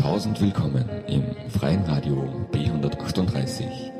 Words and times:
Tausend 0.00 0.40
willkommen 0.40 0.88
im 1.08 1.22
Freien 1.50 1.84
Radio 1.84 2.46
B138. 2.52 3.90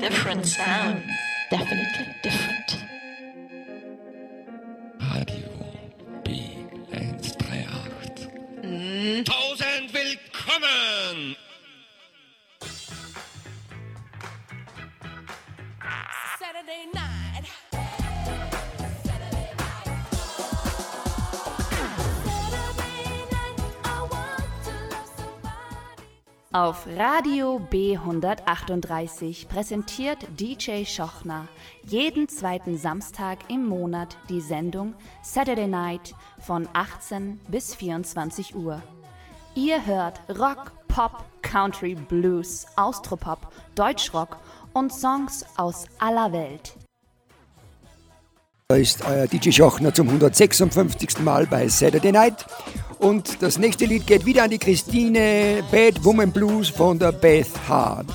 Different 0.00 0.46
sound. 0.46 1.02
Definitely 1.50 2.06
different. 2.22 2.78
Radio 4.98 5.44
B138. 6.24 8.28
Mhm. 8.62 9.24
Tausend 9.26 9.92
willkommen 9.92 11.36
Auf 26.54 26.86
Radio 26.98 27.66
B138 27.70 29.48
präsentiert 29.48 30.18
DJ 30.38 30.84
Schochner 30.84 31.48
jeden 31.82 32.28
zweiten 32.28 32.76
Samstag 32.76 33.38
im 33.48 33.64
Monat 33.66 34.18
die 34.28 34.42
Sendung 34.42 34.92
Saturday 35.22 35.66
Night 35.66 36.14
von 36.38 36.68
18 36.74 37.40
bis 37.48 37.74
24 37.74 38.54
Uhr. 38.54 38.82
Ihr 39.54 39.86
hört 39.86 40.20
Rock, 40.28 40.72
Pop, 40.88 41.24
Country, 41.40 41.94
Blues, 41.94 42.66
Austropop, 42.76 43.50
Deutschrock 43.74 44.36
und 44.74 44.92
Songs 44.92 45.46
aus 45.56 45.86
aller 46.00 46.32
Welt. 46.34 46.76
Da 48.68 48.76
ist 48.76 49.00
äh, 49.02 49.04
euer 49.06 49.26
DJ 49.26 49.52
Schochner 49.52 49.92
zum 49.92 50.08
156. 50.08 51.20
Mal 51.20 51.46
bei 51.46 51.68
Saturday 51.68 52.12
Night 52.12 52.46
und 53.02 53.42
das 53.42 53.58
nächste 53.58 53.84
Lied 53.84 54.06
geht 54.06 54.24
wieder 54.24 54.44
an 54.44 54.50
die 54.50 54.58
Christine, 54.58 55.64
Bad 55.72 56.04
Woman 56.04 56.30
Blues 56.30 56.68
von 56.68 57.00
der 57.00 57.10
Beth 57.10 57.48
Hart. 57.68 58.06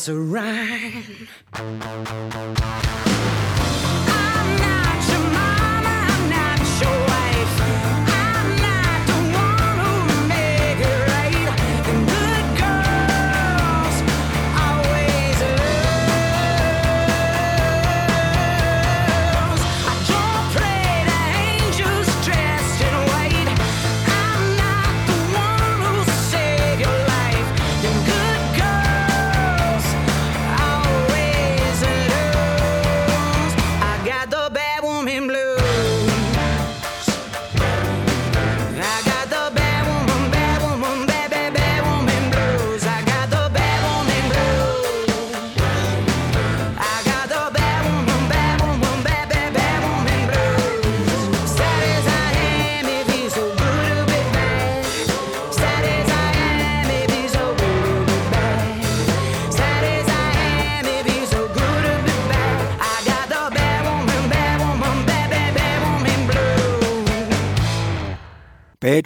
us 0.00 0.08
around. 0.08 0.49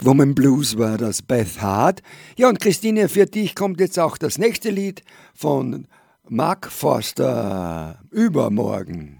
Woman 0.05 0.35
Blues 0.35 0.77
war 0.77 0.99
das 0.99 1.23
Beth 1.23 1.61
Hart. 1.61 2.03
Ja, 2.37 2.47
und 2.47 2.59
Christine, 2.59 3.09
für 3.09 3.25
dich 3.25 3.55
kommt 3.55 3.79
jetzt 3.79 3.97
auch 3.97 4.19
das 4.19 4.37
nächste 4.37 4.69
Lied 4.69 5.01
von 5.33 5.87
Mark 6.29 6.71
Forster 6.71 7.99
übermorgen. 8.11 9.14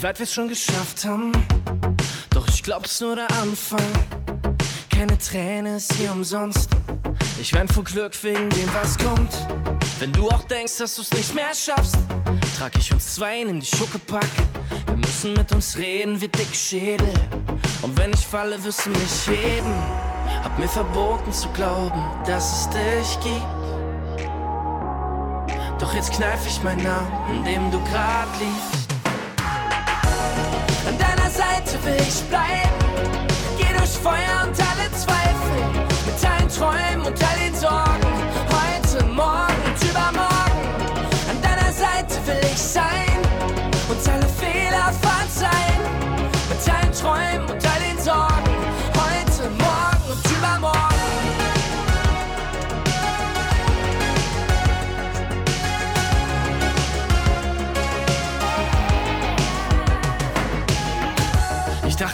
Wie 0.00 0.04
weit 0.04 0.18
wir's 0.18 0.32
schon 0.32 0.48
geschafft 0.48 1.04
haben. 1.04 1.30
Doch 2.30 2.48
ich 2.48 2.62
glaub's 2.62 3.02
nur 3.02 3.16
der 3.16 3.30
Anfang. 3.42 3.84
Keine 4.88 5.18
Träne 5.18 5.76
ist 5.76 5.92
hier 5.92 6.10
umsonst. 6.10 6.70
Ich 7.38 7.52
wein 7.52 7.68
vor 7.68 7.84
Glück 7.84 8.12
wegen 8.22 8.48
dem, 8.48 8.68
was 8.72 8.96
kommt. 8.96 9.30
Wenn 9.98 10.10
du 10.12 10.28
auch 10.28 10.44
denkst, 10.44 10.78
dass 10.78 10.96
du's 10.96 11.12
nicht 11.12 11.34
mehr 11.34 11.54
schaffst, 11.54 11.98
trag 12.56 12.72
ich 12.78 12.90
uns 12.92 13.14
zwei 13.14 13.42
in 13.42 13.60
die 13.60 13.66
Schuckepack. 13.66 14.28
Wir 14.86 14.96
müssen 14.96 15.34
mit 15.34 15.52
uns 15.52 15.76
reden 15.76 16.18
wie 16.18 16.28
dicke 16.28 16.54
Schädel. 16.54 17.12
Und 17.82 17.98
wenn 17.98 18.10
ich 18.14 18.26
falle, 18.26 18.62
wirst 18.64 18.86
du 18.86 18.90
mich 18.90 19.26
heben. 19.26 19.74
Hab 20.42 20.58
mir 20.58 20.68
verboten 20.68 21.30
zu 21.30 21.48
glauben, 21.50 22.02
dass 22.26 22.60
es 22.60 22.70
dich 22.70 23.20
gibt. 23.20 24.26
Doch 25.78 25.94
jetzt 25.94 26.12
kneif 26.12 26.46
ich 26.46 26.62
meinen 26.62 26.84
Namen, 26.84 27.36
in 27.36 27.44
dem 27.44 27.70
du 27.70 27.78
grad 27.90 28.28
liegst. 28.38 28.79
Ich 31.96 32.22
bleiben. 32.28 32.70
Geh 33.58 33.76
durch 33.76 33.90
Feuer 33.90 34.46
und 34.46 34.60
alle 34.60 34.69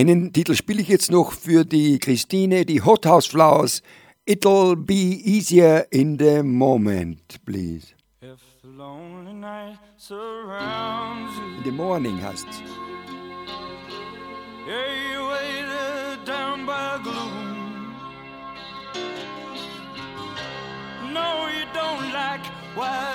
Einen 0.00 0.32
Titel 0.32 0.54
spiele 0.54 0.80
ich 0.80 0.88
jetzt 0.88 1.10
noch 1.10 1.32
für 1.32 1.66
die 1.66 1.98
Christine, 1.98 2.64
die 2.64 2.80
Hothouse 2.80 3.26
Flowers. 3.26 3.82
It'll 4.24 4.74
be 4.74 4.94
easier 4.94 5.86
in 5.90 6.18
the 6.18 6.42
moment, 6.42 7.36
please. 7.44 7.88
If 8.22 8.40
the 8.62 8.68
lonely 8.68 9.34
night 9.34 9.78
surrounds 9.98 11.36
you, 11.36 11.58
In 11.58 11.64
the 11.64 11.70
morning 11.70 12.18
heißt 12.18 12.46
yeah, 14.66 14.86
you're 15.12 15.28
weighted 15.28 16.24
down 16.24 16.64
by 16.64 16.98
gloom. 17.02 17.94
No, 21.12 21.48
you 21.48 21.66
don't 21.74 22.10
like 22.14 22.46
what 22.74 23.09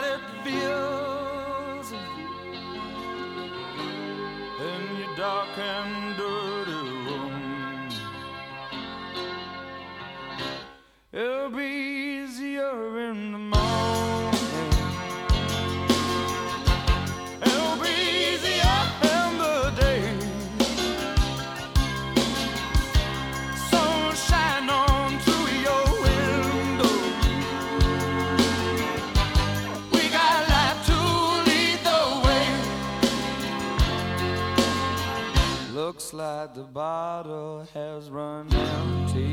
like 36.15 36.53
the 36.53 36.63
bottle 36.63 37.67
has 37.73 38.09
run 38.09 38.47
empty. 38.53 39.31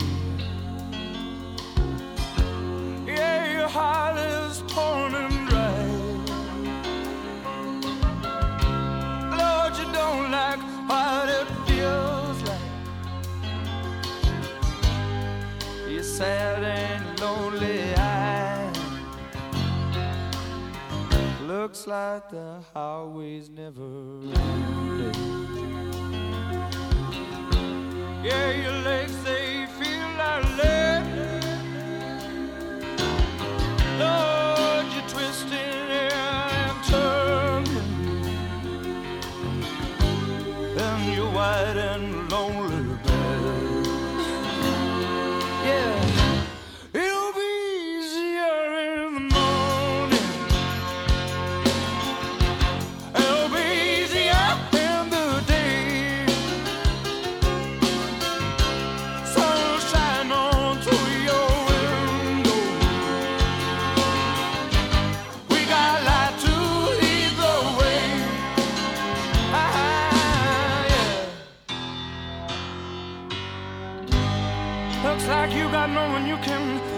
Yeah, 3.07 3.53
your 3.57 3.69
heart 3.69 4.19
is 4.19 4.63
torn 4.67 5.15
and 5.15 5.49
dry. 5.49 5.87
Lord, 9.39 9.77
you 9.79 9.93
don't 9.93 10.33
like 10.33 10.59
what 10.89 11.29
it 11.29 11.47
feels 11.67 12.43
like. 12.51 12.73
You're 15.89 16.03
sad 16.03 16.65
and 16.65 17.21
lonely 17.21 17.95
eyed. 17.95 18.77
Looks 21.47 21.87
like 21.87 22.29
the 22.29 22.61
highway's 22.75 23.51
never 23.51 23.83
ending. 23.85 24.82
Yeah, 28.23 28.53
your 28.53 28.73
legs 28.85 29.21
they 29.25 29.67
feel 29.67 30.09
like 30.17 30.45
lead. 30.57 30.92
hard 75.83 75.95
knowing 75.95 76.29
you 76.29 76.37
can 76.37 76.92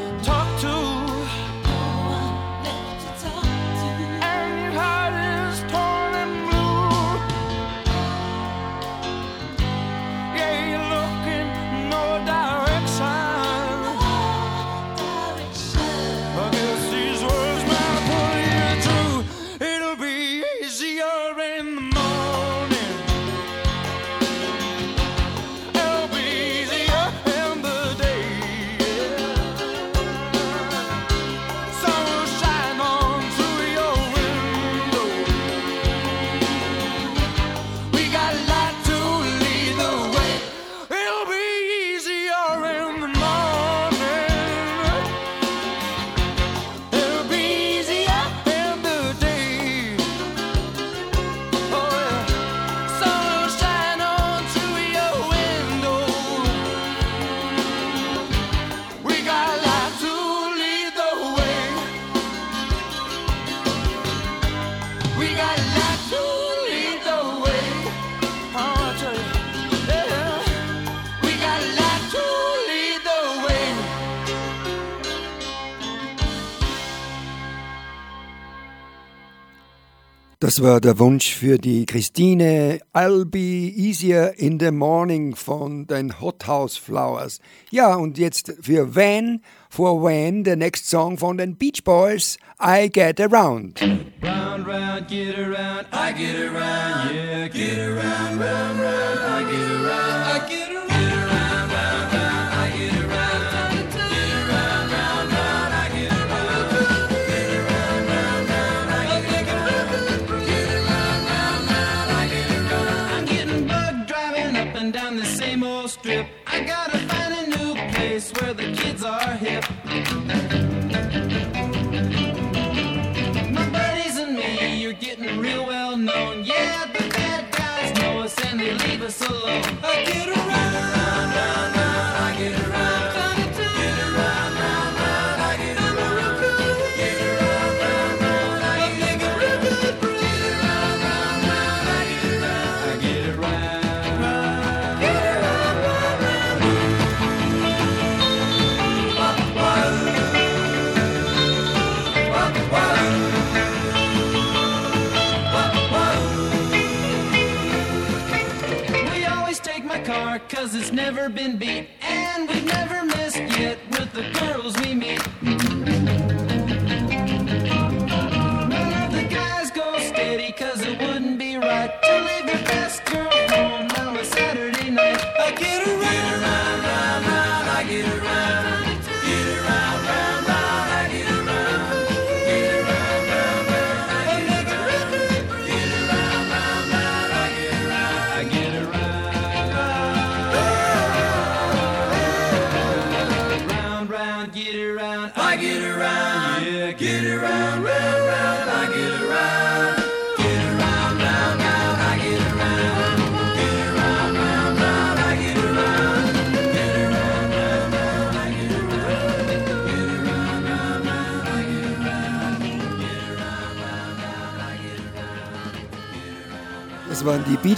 Das 80.55 80.63
war 80.63 80.81
der 80.81 81.01
Wunsch 81.01 81.35
für 81.35 81.59
die 81.59 81.85
Christine. 81.85 82.79
I'll 82.95 83.25
be 83.25 83.73
easier 83.75 84.35
in 84.37 84.61
the 84.61 84.71
morning 84.71 85.35
von 85.35 85.89
den 85.89 86.21
Hothouse 86.21 86.77
Flowers. 86.77 87.41
Ja, 87.73 87.97
und 87.97 88.19
jetzt 88.19 88.55
für 88.61 88.95
Van, 88.95 89.41
for 89.69 90.01
Van, 90.01 90.45
der 90.45 90.55
nächste 90.55 90.87
Song 90.87 91.19
von 91.19 91.39
den 91.39 91.57
Beach 91.57 91.83
Boys, 91.83 92.39
I 92.65 92.89
Get 92.89 93.21
Around. 93.21 93.81
Round, 94.23 94.69
round, 94.69 95.09
get 95.09 95.37
around, 95.37 95.89
I 95.93 96.13
get 96.13 96.37
around, 96.37 97.11
yeah, 97.13 97.49
get 97.49 97.77
around. 97.81 98.34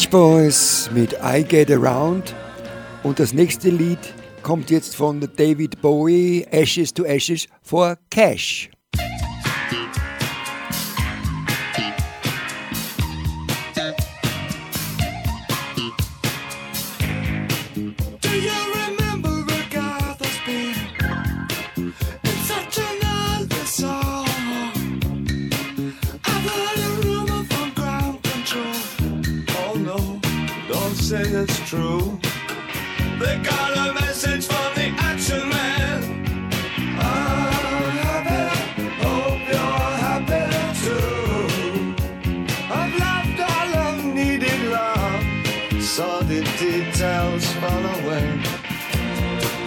Beach 0.06 0.10
Boys 0.10 0.90
mit 0.92 1.16
I 1.22 1.42
Get 1.42 1.70
Around. 1.70 2.34
Und 3.02 3.18
das 3.18 3.32
nächste 3.32 3.70
Lied 3.70 3.98
kommt 4.42 4.70
jetzt 4.70 4.94
von 4.94 5.20
David 5.36 5.80
Bowie, 5.80 6.46
Ashes 6.50 6.92
to 6.92 7.04
Ashes 7.04 7.46
for 7.62 7.96
Cash. 8.10 8.70
say 31.06 31.22
it's 31.22 31.60
true. 31.70 32.18
They 33.20 33.38
got 33.38 33.70
a 33.78 33.94
message 33.94 34.44
from 34.44 34.74
the 34.74 34.88
action 34.98 35.48
man. 35.50 36.02
I'm 36.98 37.96
happy, 38.06 38.82
hope 39.04 39.42
you're 39.52 39.92
happy 40.06 40.46
too. 40.82 41.94
I've 42.78 42.94
loved 43.04 43.40
all 43.52 43.70
I've 43.86 44.04
needed 44.04 44.60
love, 44.68 45.22
saw 45.80 46.22
the 46.22 46.40
details 46.58 47.46
fall 47.60 47.84
away. 47.98 48.42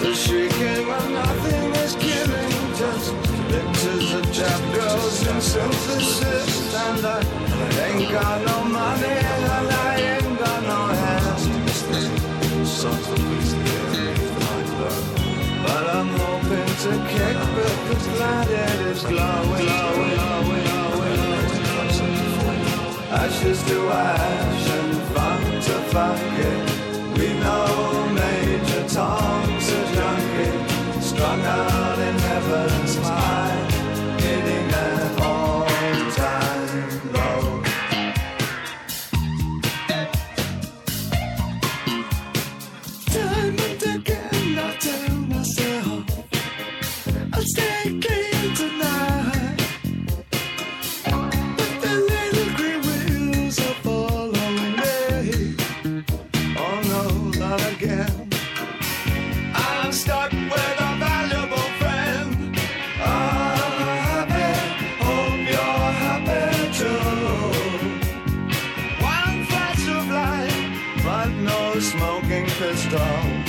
The 0.01 0.13
shrieking 0.13 0.88
when 0.89 1.13
nothing 1.13 1.72
is 1.84 1.96
killing. 2.03 2.51
just 2.81 3.13
pictures 3.48 4.12
of 4.12 4.25
trap 4.36 4.62
girls 4.75 5.25
and 5.25 5.41
synthesis. 5.41 6.75
And 6.75 7.05
I 7.05 7.24
ain't 7.88 8.12
got 8.12 8.46
no 8.46 8.65
money. 8.65 9.78
additives 18.29 19.03
glowing, 19.07 19.65
glowing, 19.65 20.65
glowing, 20.69 21.21
glowing. 21.65 22.62
Ashes 23.21 23.59
to 23.69 23.77
ash 23.89 24.69
and 24.77 24.93
funk 25.13 25.45
to 25.65 25.75
funk 25.93 26.21
it. 26.50 26.59
We 27.17 27.27
know 27.43 27.69
Major 28.21 28.83
Tom's 28.88 29.67
a 29.79 29.81
junkie, 29.95 31.01
strung 31.01 31.41
out 31.41 32.00
in 32.07 32.15
heaven's 32.29 32.95
high. 33.07 33.49
Stop. 72.79 73.49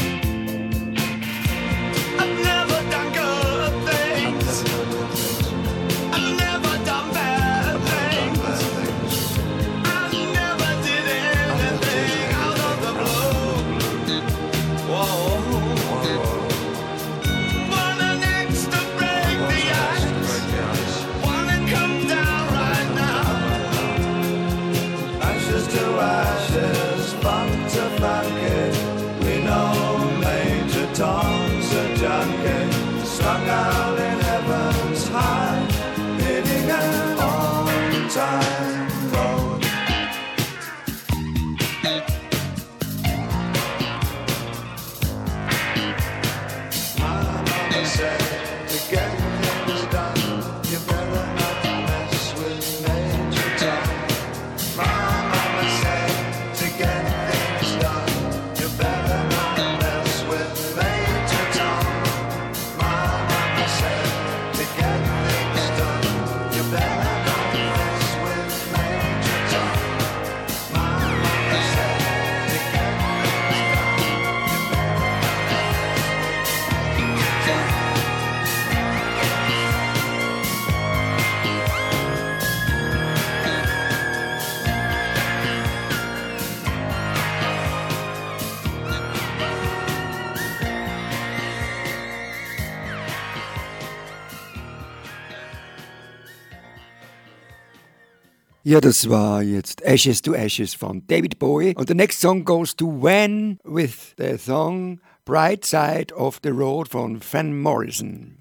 Ja, 98.70 98.80
das 98.80 99.10
war 99.10 99.42
jetzt 99.42 99.82
Ashes 99.82 100.22
to 100.22 100.32
Ashes 100.32 100.74
von 100.74 101.04
David 101.08 101.40
Bowie. 101.40 101.74
Und 101.74 101.88
der 101.88 101.96
nächste 101.96 102.20
song 102.20 102.44
goes 102.44 102.76
to 102.76 102.86
When 102.86 103.58
with 103.64 104.14
the 104.16 104.38
song 104.38 105.00
Bright 105.24 105.64
Side 105.64 106.14
of 106.14 106.38
the 106.44 106.50
Road 106.50 106.86
von 106.88 107.18
Van 107.20 107.60
Morrison. 107.60 108.36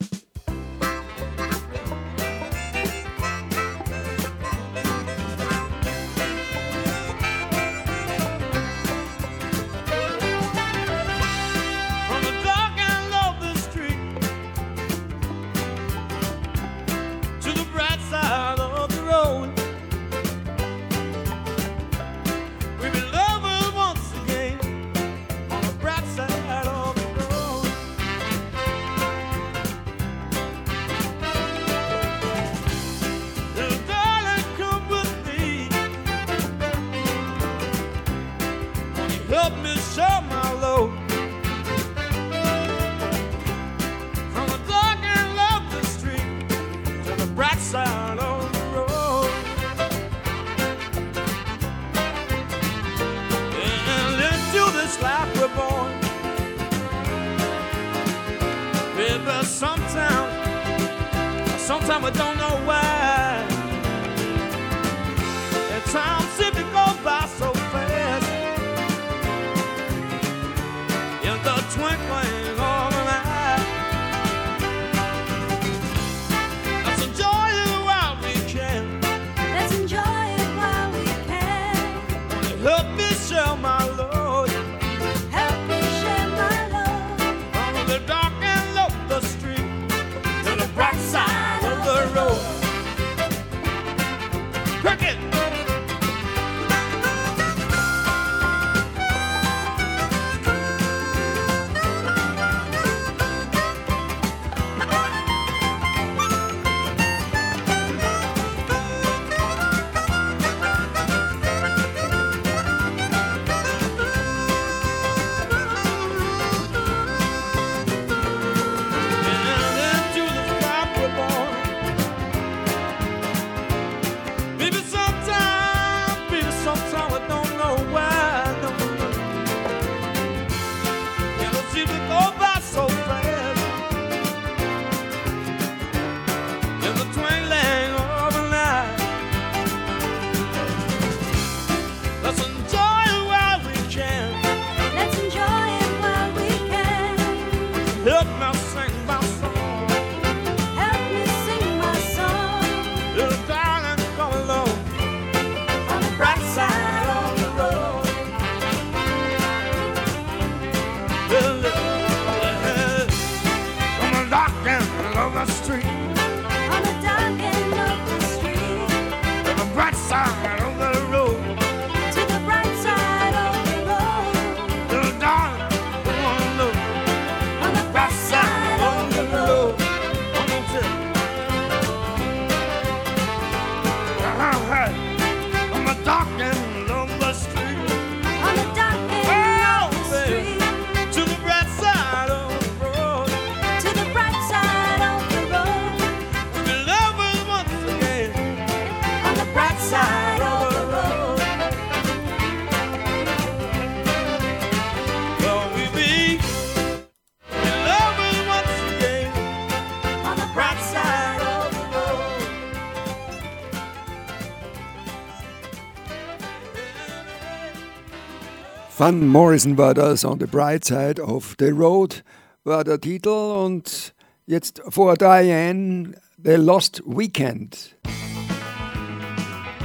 Van 218.99 219.29
Morrison 219.29 219.77
war 219.77 219.93
das, 219.93 220.25
On 220.25 220.37
the 220.37 220.45
Bright 220.45 220.83
Side 220.83 221.21
of 221.21 221.55
the 221.57 221.69
Road 221.69 222.21
war 222.65 222.83
der 222.83 222.99
Titel 222.99 223.29
und 223.29 224.13
jetzt 224.45 224.81
vor 224.89 225.15
Diane, 225.15 226.15
The 226.43 226.57
Lost 226.57 227.01
Weekend. 227.05 227.95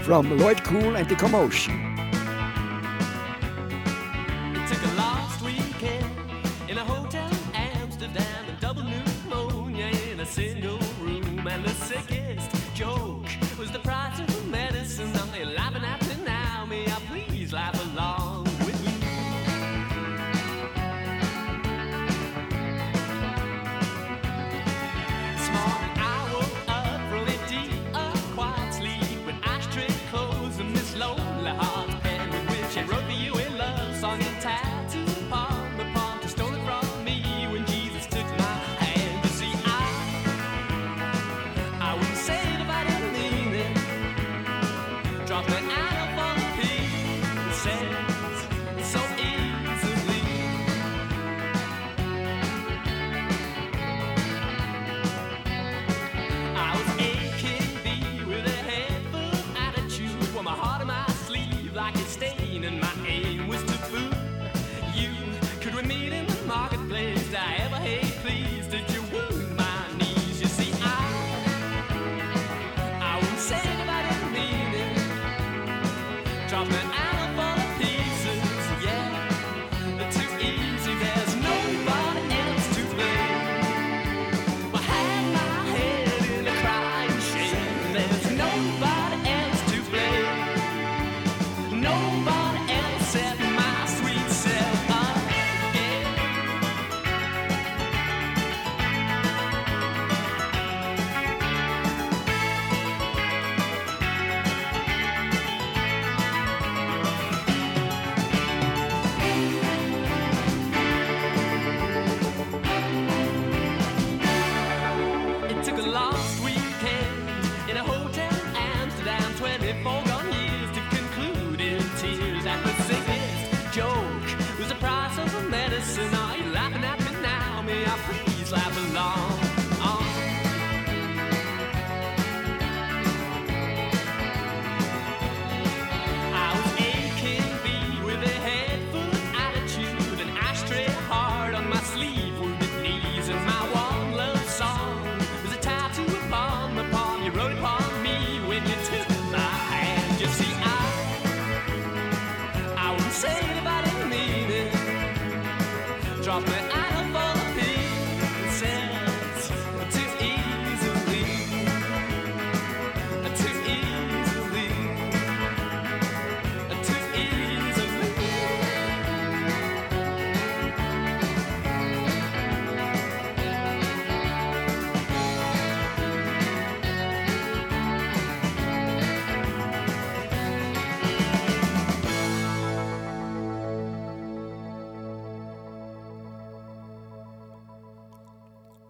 From 0.02 0.36
Lloyd 0.36 0.60
Cool 0.68 0.96
and 0.96 1.08
the 1.08 1.14
Commotion. 1.14 1.93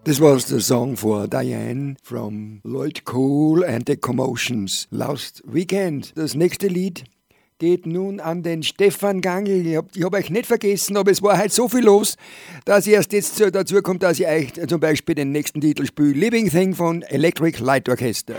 Das 0.05 0.21
war 0.21 0.37
der 0.37 0.59
song 0.59 0.95
for 0.95 1.27
Diane 1.27 1.95
from 2.03 2.59
Lloyd 2.63 3.05
Cole 3.05 3.67
and 3.67 3.85
the 3.87 3.97
Commotions 3.97 4.87
last 4.91 5.41
weekend. 5.47 6.13
Das 6.15 6.35
nächste 6.35 6.67
Lied 6.67 7.05
geht 7.57 7.87
nun 7.87 8.19
an 8.19 8.43
den 8.43 8.61
Stefan 8.61 9.21
Gangl. 9.21 9.65
Ich 9.65 9.75
habe 9.75 9.89
hab 10.03 10.13
euch 10.13 10.29
nicht 10.29 10.45
vergessen, 10.45 10.95
aber 10.95 11.09
es 11.09 11.23
war 11.23 11.39
halt 11.39 11.53
so 11.53 11.67
viel 11.67 11.85
los, 11.85 12.17
dass 12.65 12.85
ich 12.85 12.93
erst 12.93 13.13
jetzt 13.13 13.41
dazu 13.51 13.81
komme, 13.81 13.97
dass 13.97 14.19
ich 14.19 14.27
euch 14.27 14.53
zum 14.67 14.79
Beispiel 14.79 15.15
den 15.15 15.31
nächsten 15.31 15.59
Titel 15.59 15.87
spiele: 15.87 16.11
Living 16.11 16.51
Thing 16.51 16.75
von 16.75 17.01
Electric 17.01 17.59
Light 17.59 17.89
Orchestra. 17.89 18.35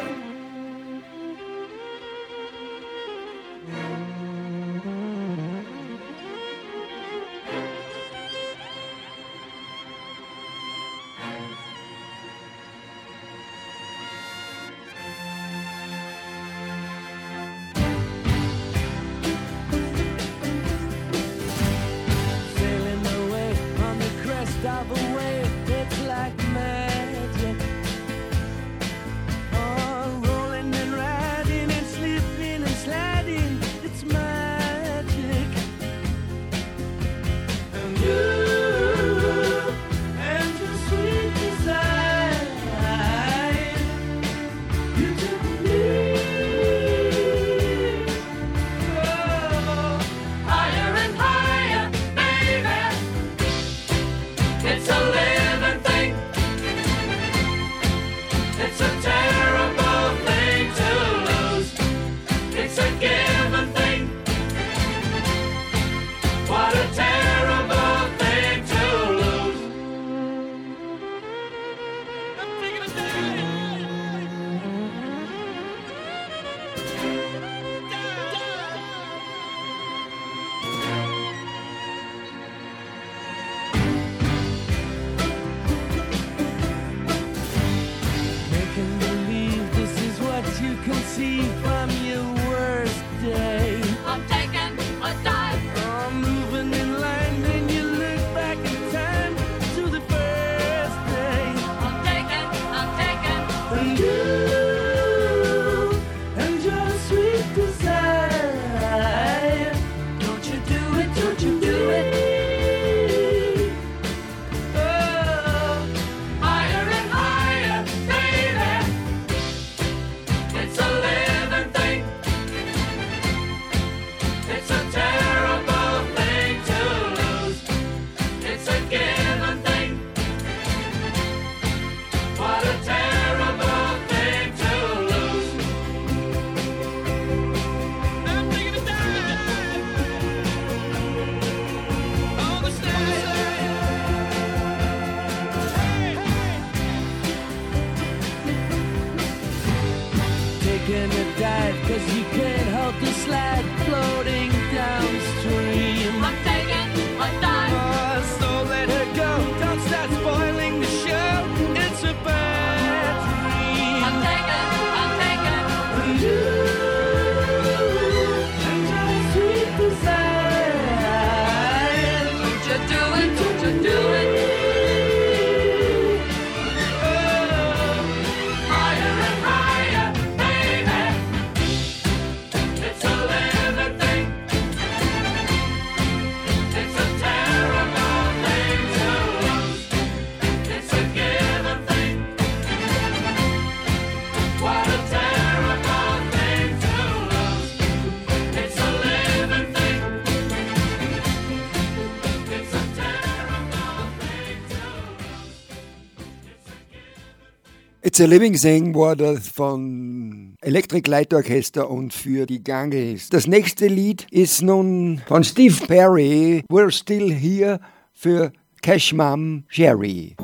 It's 208.17 208.23
a 208.23 208.27
Living 208.27 208.55
Thing 208.55 208.95
war 208.95 209.15
das 209.15 209.47
von 209.47 210.57
Electric 210.63 211.07
Light 211.07 211.35
Orchester 211.35 211.91
und 211.91 212.15
für 212.15 212.47
die 212.47 212.65
Ganges. 212.65 213.29
Das 213.29 213.47
nächste 213.47 213.89
Lied 213.89 214.27
ist 214.31 214.63
nun 214.63 215.21
von 215.27 215.45
Steve 215.45 215.87
Perry, 215.87 216.65
We're 216.71 216.91
Still 216.91 217.31
Here 217.31 217.79
für 218.15 218.53
Cash 218.81 219.13
Mom 219.13 219.65
Sherry. 219.69 220.35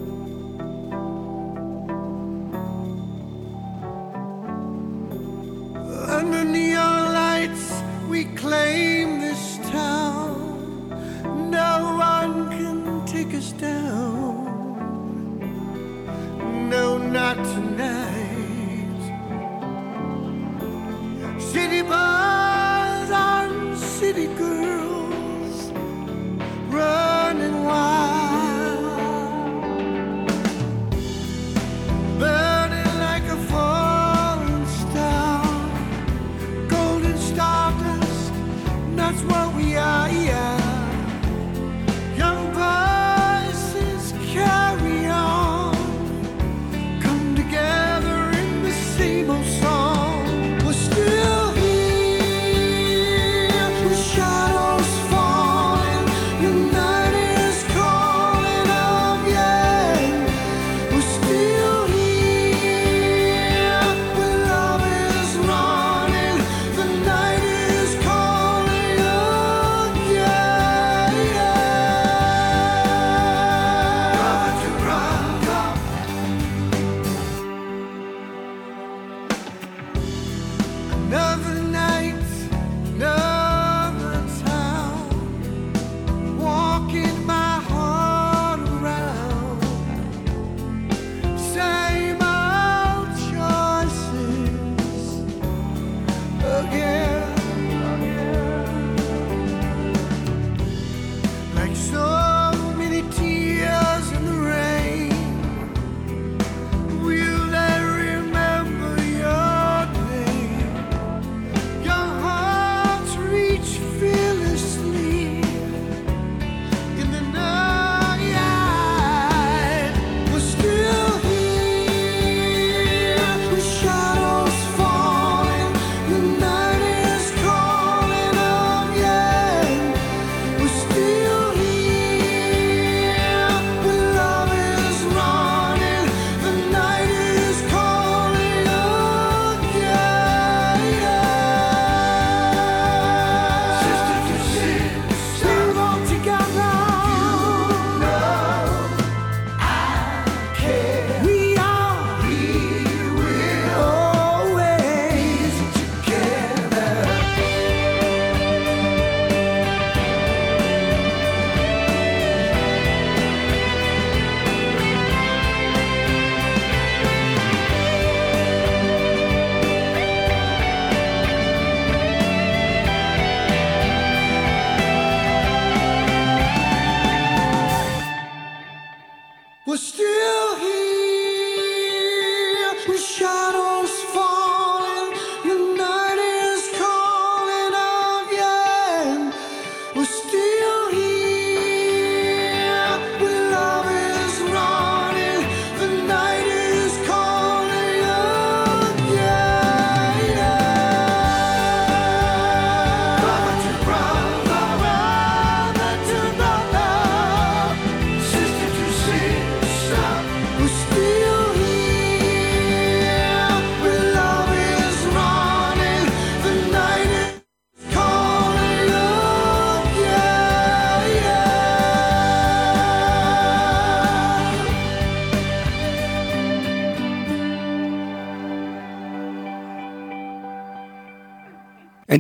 Under 6.11 6.45
neon 6.45 7.15
lights 7.15 7.83
we 8.11 8.25
claim 8.37 9.19
this 9.19 9.59
town 9.73 10.91
No 11.51 11.97
one 11.97 12.51
can 12.51 13.07
take 13.07 13.35
us 13.35 13.55
down 13.55 14.43
No, 16.73 16.97
not 16.97 17.62
Siribá. 21.53 22.52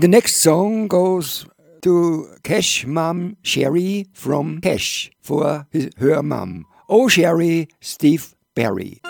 The 0.02 0.08
next 0.08 0.42
song 0.42 0.88
goes 0.88 1.46
to 1.82 2.26
Cash 2.42 2.84
Mum 2.86 3.36
Sherry 3.42 4.08
from 4.12 4.60
Cash 4.60 5.12
for 5.20 5.68
his, 5.70 5.90
her 5.96 6.24
mum. 6.24 6.66
Oh 6.88 7.06
Sherry, 7.06 7.68
Steve 7.80 8.34
Barry. 8.56 9.00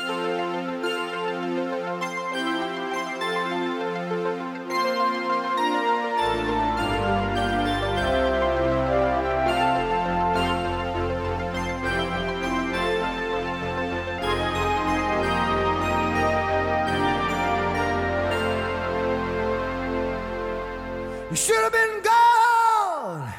You 21.32 21.36
should 21.36 21.62
have 21.62 21.72
been 21.72 22.02
gone, 22.02 23.32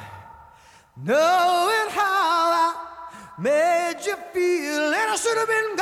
knowing 0.98 1.90
how 1.92 2.50
I 2.66 2.74
made 3.38 3.98
you 4.04 4.16
feel, 4.34 4.94
and 5.00 5.12
I 5.12 5.16
should 5.16 5.38
have 5.38 5.48
been 5.48 5.73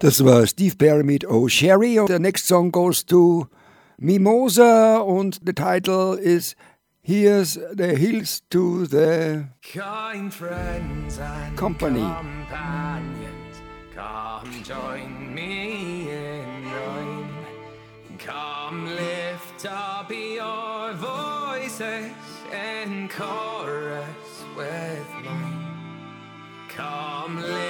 Das 0.00 0.24
war 0.24 0.46
Steve 0.46 0.76
Perry 0.76 1.02
mit 1.02 1.24
Oh 1.28 1.48
Sherry. 1.48 1.98
The 2.06 2.20
next 2.20 2.46
song 2.46 2.70
goes 2.70 3.04
to 3.06 3.48
Mimosa 3.98 4.98
und 4.98 5.40
the 5.44 5.52
title 5.52 6.16
is 6.16 6.54
Here's 7.02 7.58
the 7.74 7.96
Hills 7.96 8.42
to 8.50 8.86
the 8.86 9.48
Kind 9.62 10.32
Friends 10.32 11.18
and 11.18 11.56
Company. 11.56 11.98
Companions, 11.98 13.56
come 13.92 14.62
join 14.62 15.34
me 15.34 16.08
in 16.10 16.64
rhyme. 16.70 17.28
Come 18.18 18.86
lift 18.86 19.66
up 19.66 20.12
your 20.12 20.92
voices 20.94 22.12
and 22.52 23.10
chorus 23.10 24.44
with 24.56 25.08
mine. 25.24 25.66
Come 26.68 27.42
lift 27.42 27.67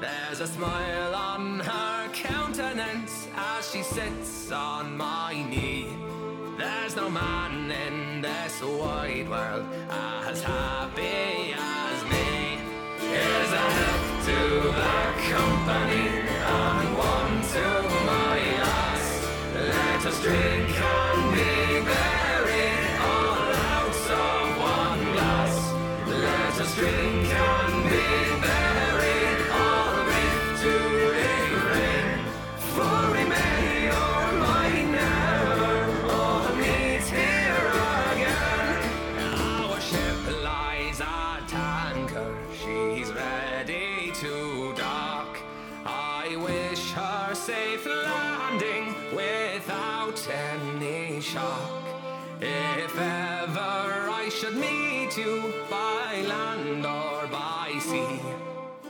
There's 0.00 0.40
a 0.40 0.46
smile 0.46 1.14
on 1.14 1.60
her 1.60 2.08
countenance 2.12 3.28
as 3.34 3.70
she 3.70 3.82
sits 3.82 4.52
on 4.52 4.94
my 4.96 5.32
knee. 5.48 5.88
There's 6.58 6.94
no 6.96 7.08
man 7.08 7.70
in 7.70 8.20
this 8.20 8.60
wide 8.62 9.28
world 9.28 9.64
as 9.88 10.42
happy 10.42 11.54
as 11.56 12.04
me. 12.10 12.58
Here's 12.98 13.52
a 13.52 13.66
health 13.78 14.26
to 14.26 14.38
the 14.80 14.96
company 15.32 16.05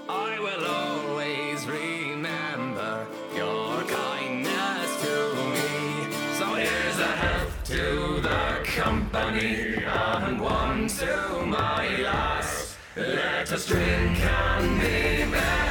I 0.09 0.39
will 0.39 0.65
always 0.65 1.67
remember 1.67 3.07
your 3.35 3.83
kindness 3.83 5.03
to 5.03 5.35
me. 5.53 6.13
So 6.39 6.47
here's 6.55 6.99
a 7.01 7.07
health 7.07 7.65
to 7.65 8.21
the 8.21 8.63
company 8.65 9.83
and 9.85 10.41
one 10.41 10.87
to 10.89 11.45
my 11.47 11.97
lass. 11.99 12.77
Let 12.97 13.53
us 13.53 13.67
drink 13.67 14.21
and 14.21 14.81
be 14.81 15.31
merry, 15.31 15.66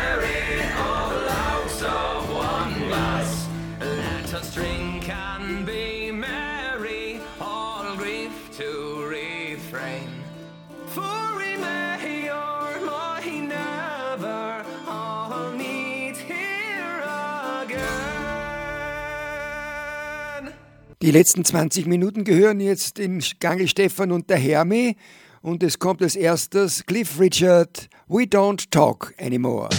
Die 21.06 21.12
letzten 21.12 21.46
20 21.46 21.86
Minuten 21.86 22.24
gehören 22.24 22.60
jetzt 22.60 22.98
in 22.98 23.24
Gange 23.40 23.68
Stefan 23.68 24.12
und 24.12 24.32
der 24.32 24.38
Hermi. 24.38 24.98
Und 25.44 25.62
es 25.62 25.78
kommt 25.78 26.02
als 26.02 26.16
erstes 26.16 26.84
Cliff 26.88 27.20
Richard, 27.20 27.90
We 28.08 28.24
Don't 28.24 28.72
Talk 28.72 29.14
Anymore. 29.20 29.70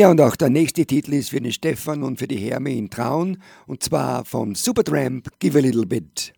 Ja, 0.00 0.08
und 0.08 0.18
auch 0.22 0.34
der 0.34 0.48
nächste 0.48 0.86
Titel 0.86 1.12
ist 1.12 1.28
für 1.28 1.42
den 1.42 1.52
Stefan 1.52 2.02
und 2.02 2.18
für 2.18 2.26
die 2.26 2.38
Herme 2.38 2.72
in 2.72 2.88
Traun, 2.88 3.36
und 3.66 3.82
zwar 3.82 4.24
von 4.24 4.54
Supertramp 4.54 5.28
Give 5.40 5.58
a 5.58 5.60
Little 5.60 5.84
Bit. 5.84 6.32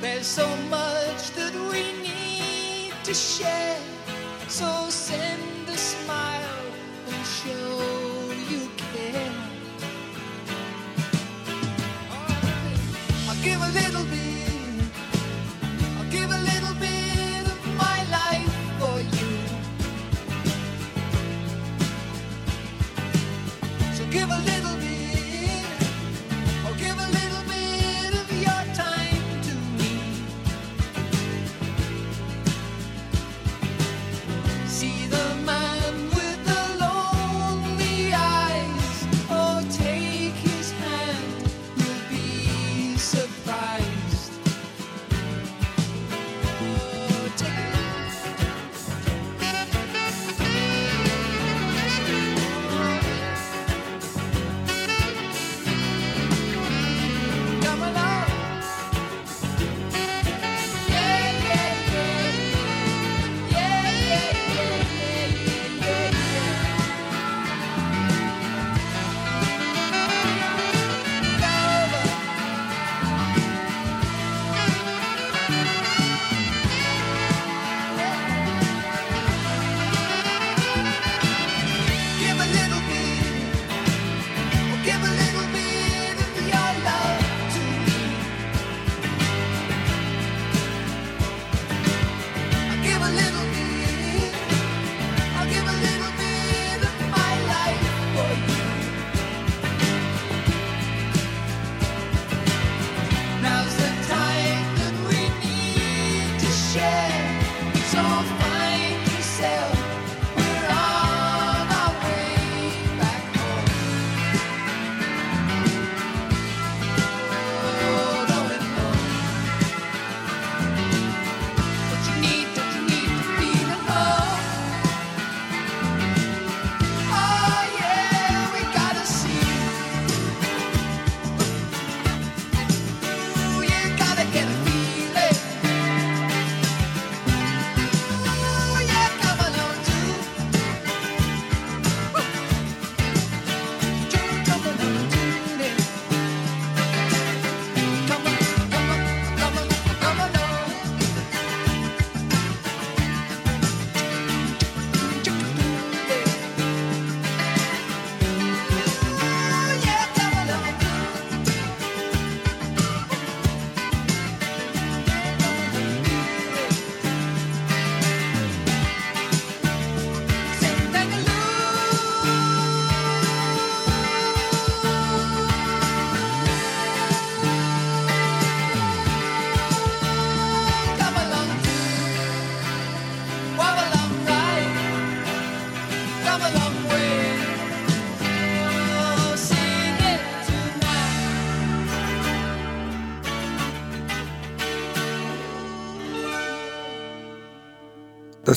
There's 0.00 0.26
so 0.26 0.46
much 0.70 1.30
that 1.32 1.52
we 1.54 1.82
need 2.02 2.92
to 3.02 3.12
share. 3.12 3.80
So 4.46 4.88
send 4.90 5.68
a 5.68 5.76
smile 5.76 6.66
and 7.08 7.26
show 7.26 8.32
you 8.48 8.68
care. 8.92 9.32
I'll 13.28 13.42
give 13.42 13.60
a 13.60 13.70
little. 13.72 13.97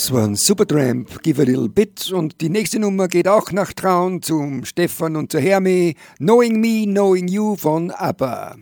Das 0.02 0.12
waren 0.12 0.36
Supertramp, 0.36 1.22
Give 1.22 1.39
a 1.39 1.45
Little 1.45 1.70
Bit 1.70 2.12
und 2.12 2.41
die 2.41 2.49
nächste 2.49 2.80
Nummer 2.80 3.08
geht 3.08 3.28
auch 3.28 3.52
nach 3.52 3.72
Traun 3.72 4.24
zum 4.24 4.66
Stefan 4.66 5.16
und 5.16 5.32
zur 5.32 5.41
Hermi, 5.41 5.95
Knowing 6.18 6.60
Me, 6.60 6.86
Knowing 6.91 7.28
You 7.28 7.56
von 7.56 7.91
ABBA. 7.91 8.56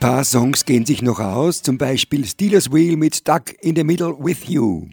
paar 0.00 0.24
Songs 0.24 0.64
gehen 0.64 0.86
sich 0.86 1.02
noch 1.02 1.20
aus, 1.20 1.62
zum 1.62 1.76
Beispiel 1.76 2.24
Steelers 2.24 2.72
Wheel 2.72 2.96
mit 2.96 3.28
Duck 3.28 3.54
in 3.60 3.76
the 3.76 3.84
Middle 3.84 4.16
with 4.18 4.48
You. 4.48 4.86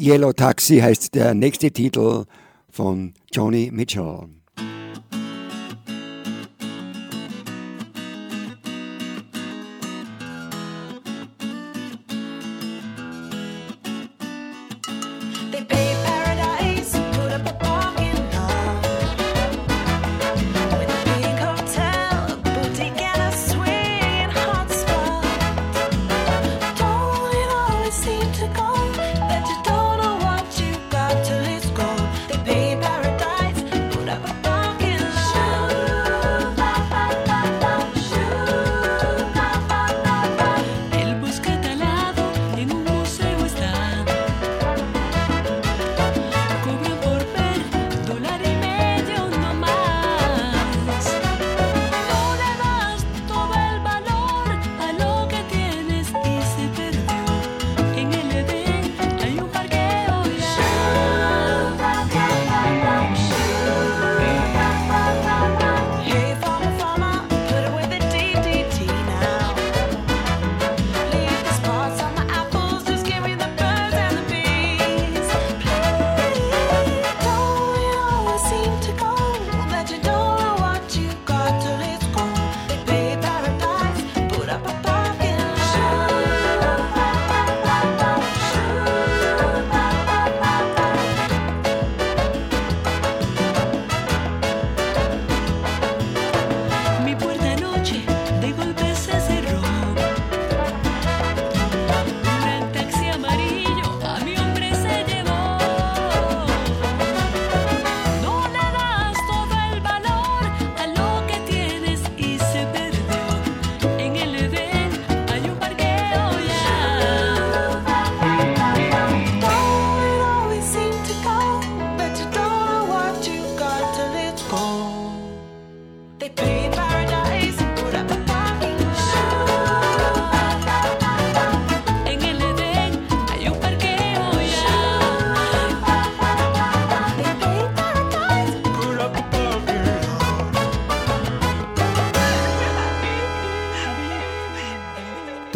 Yellow 0.00 0.32
Taxi 0.32 0.78
heißt 0.78 1.14
der 1.16 1.34
nächste 1.34 1.72
Titel 1.72 2.24
von 2.70 3.14
Johnny 3.32 3.70
Mitchell. 3.72 4.37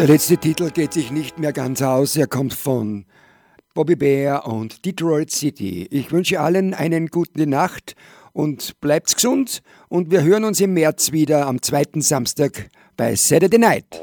Der 0.03 0.09
letzte 0.09 0.37
Titel 0.37 0.73
geht 0.73 0.93
sich 0.93 1.13
nicht 1.13 1.39
mehr 1.39 1.53
ganz 1.53 1.81
aus. 1.81 2.17
Er 2.17 2.27
kommt 2.27 2.55
von 2.55 3.05
Bobby 3.73 3.95
Bear 3.95 4.49
und 4.49 4.85
Detroit 4.85 5.31
City. 5.31 5.87
Ich 5.93 6.11
wünsche 6.11 6.41
allen 6.41 6.75
einen 6.75 7.07
guten 7.07 7.49
Nacht 7.49 7.95
und 8.33 8.81
bleibt 8.81 9.15
gesund. 9.15 9.63
Und 9.89 10.11
wir 10.11 10.25
hören 10.25 10.43
uns 10.43 10.61
im 10.61 10.75
März 10.75 11.13
wieder 11.13 11.47
am 11.47 11.63
zweiten 11.63 12.03
Samstag 12.03 12.69
bei 12.97 13.15
Saturday 13.15 13.61
Night. 13.61 14.03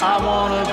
I 0.00 0.18
wanna 0.18 0.71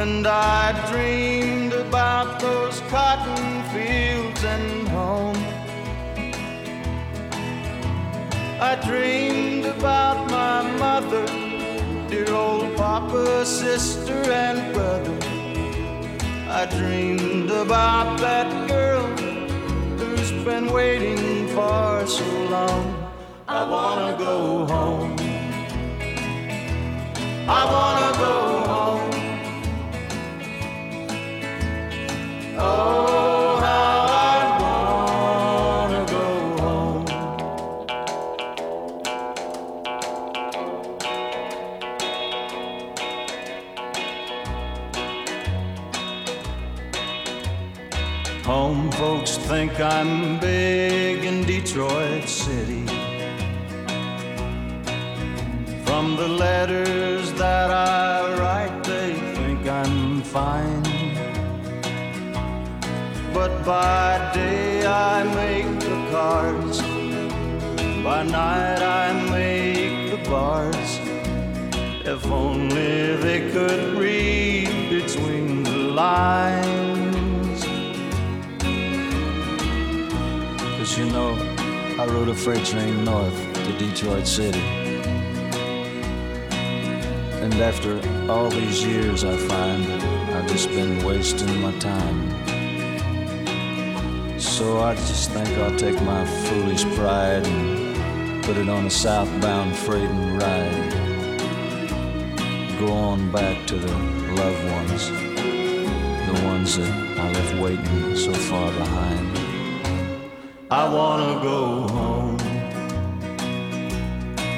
And 0.00 0.26
I 0.26 0.72
dreamed 0.90 1.74
about 1.74 2.40
those 2.40 2.80
cotton 2.88 3.62
fields 3.64 4.42
and 4.44 4.88
home. 4.88 5.36
I 8.58 8.76
dreamed 8.86 9.66
about 9.66 10.30
my 10.30 10.62
mother, 10.78 11.26
dear 12.08 12.32
old 12.32 12.74
papa, 12.78 13.44
sister, 13.44 14.22
and 14.32 14.72
brother. 14.72 15.18
I 16.48 16.64
dreamed 16.78 17.50
about 17.50 18.18
that 18.20 18.48
girl 18.68 19.06
who's 19.98 20.32
been 20.46 20.72
waiting 20.72 21.46
for 21.48 22.06
so 22.06 22.24
long. 22.48 22.86
I 23.46 23.68
wanna 23.68 24.16
go 24.16 24.64
home. 24.64 25.14
I 27.46 27.62
wanna 27.74 28.12
go 28.16 28.34
home. 28.72 28.99
Home. 48.50 48.90
Folks 48.92 49.36
think 49.36 49.78
I'm 49.80 50.38
big 50.40 51.24
in 51.24 51.44
Detroit 51.44 52.28
City. 52.28 52.84
From 55.86 56.16
the 56.16 56.28
letters 56.28 57.32
that 57.34 57.70
I 57.70 58.36
write, 58.38 58.84
they 58.84 59.14
think 59.36 59.66
I'm 59.66 60.22
fine. 60.22 60.79
But 63.40 63.64
by 63.64 64.32
day 64.34 64.84
I 64.84 65.22
make 65.22 65.80
the 65.80 65.96
cards, 66.10 66.78
by 68.04 68.22
night 68.22 68.82
I 68.82 69.14
make 69.30 70.10
the 70.10 70.18
bars. 70.28 71.00
If 72.04 72.26
only 72.26 73.16
they 73.16 73.50
could 73.50 73.96
read 73.96 74.90
between 74.90 75.62
the 75.62 75.78
lines. 76.02 77.64
Cause 80.76 80.98
you 80.98 81.06
know, 81.06 81.30
I 81.98 82.04
rode 82.08 82.28
a 82.28 82.34
freight 82.34 82.66
train 82.66 83.04
north 83.04 83.38
to 83.54 83.72
Detroit 83.78 84.26
City. 84.26 84.66
And 87.40 87.54
after 87.54 88.02
all 88.30 88.50
these 88.50 88.84
years, 88.84 89.24
I 89.24 89.34
find 89.34 89.82
I've 90.36 90.46
just 90.46 90.68
been 90.68 91.02
wasting 91.02 91.58
my 91.62 91.72
time. 91.78 92.49
So 94.60 94.80
I 94.80 94.94
just 94.94 95.30
think 95.30 95.48
I'll 95.56 95.74
take 95.78 95.98
my 96.02 96.22
foolish 96.26 96.84
pride 96.94 97.46
and 97.46 98.44
put 98.44 98.58
it 98.58 98.68
on 98.68 98.84
a 98.84 98.90
southbound 98.90 99.74
freight 99.74 100.10
and 100.10 100.42
ride. 100.42 100.90
Go 102.78 102.92
on 102.92 103.32
back 103.32 103.66
to 103.68 103.76
the 103.76 103.90
loved 104.34 104.64
ones, 104.76 105.08
the 106.28 106.42
ones 106.44 106.76
that 106.76 106.92
I 107.18 107.32
left 107.32 107.54
waiting 107.62 108.14
so 108.14 108.34
far 108.34 108.70
behind. 108.72 109.38
I 110.70 110.92
wanna 110.92 111.42
go 111.42 111.88
home. 111.88 112.38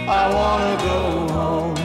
I 0.09 0.35
wanna 0.35 0.77
go 0.83 1.33
home. 1.33 1.82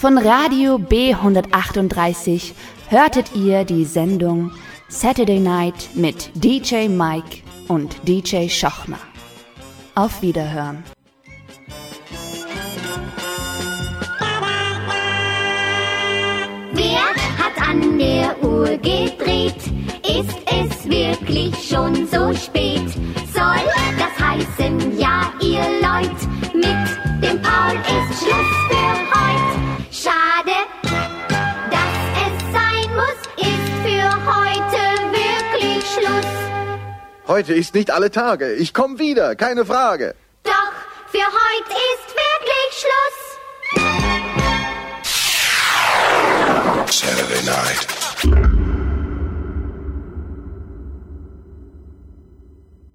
Von 0.00 0.16
Radio 0.16 0.76
B138 0.76 2.52
hörtet 2.88 3.34
ihr 3.34 3.64
die 3.64 3.84
Sendung 3.84 4.50
Saturday 4.88 5.38
Night 5.38 5.90
mit 5.92 6.30
DJ 6.42 6.88
Mike 6.88 7.42
und 7.68 7.94
DJ 8.08 8.48
Schochner. 8.48 8.96
Auf 9.94 10.22
Wiederhören. 10.22 10.82
Wer 16.72 17.04
hat 17.36 17.68
an 17.68 17.98
der 17.98 18.42
Uhr 18.42 18.78
gedreht? 18.78 19.62
Ist 20.02 20.38
es 20.46 20.88
wirklich 20.88 21.54
schon 21.56 22.06
so 22.06 22.32
spät? 22.32 22.88
Soll 23.34 23.66
das 23.98 24.18
heißen, 24.18 24.98
ja, 24.98 25.30
ihr 25.42 25.60
Leut, 25.82 26.54
mit 26.54 27.22
dem 27.22 27.42
Paul 27.42 27.74
ist 27.74 28.20
Schluss 28.20 28.50
für 28.70 29.14
heut. 29.14 29.49
Heute 37.30 37.54
ist 37.54 37.74
nicht 37.74 37.92
alle 37.92 38.10
Tage. 38.10 38.54
Ich 38.54 38.74
komme 38.74 38.98
wieder, 38.98 39.36
keine 39.36 39.64
Frage. 39.64 40.16
Doch 40.42 40.72
für 41.12 41.20
heute 41.20 41.74
ist 41.92 42.12
wirklich 42.26 42.72
Schluss. 42.82 43.18
Saturday 46.90 47.44
night. 47.44 47.86